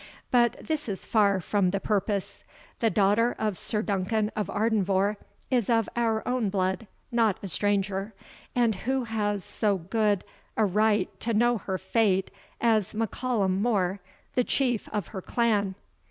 But 0.31 0.57
this 0.65 0.89
is 0.89 1.05
far 1.05 1.39
from 1.39 1.69
the 1.69 1.79
purpose. 1.79 2.43
The 2.79 2.89
daughter 2.89 3.35
of 3.37 3.55
Sir 3.55 3.83
Duncan 3.83 4.31
of 4.35 4.47
Ardenvohr 4.49 5.17
is 5.51 5.69
of 5.69 5.87
our 5.95 6.27
own 6.27 6.49
blood, 6.49 6.87
not 7.11 7.37
a 7.43 7.47
stranger; 7.47 8.15
and 8.55 8.73
who 8.73 9.03
has 9.03 9.43
so 9.45 9.77
good 9.77 10.23
a 10.57 10.65
right 10.65 11.07
to 11.19 11.35
know 11.35 11.59
her 11.59 11.77
fate 11.77 12.31
as 12.59 12.95
M'Callum 12.95 13.61
More, 13.61 13.99
the 14.33 14.43
chief 14.43 14.89
of 14.91 15.09
her 15.09 15.21
clan?" 15.21 15.75